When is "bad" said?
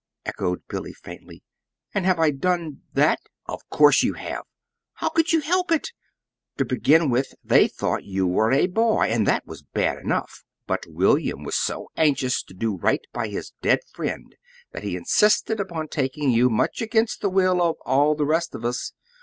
9.61-9.99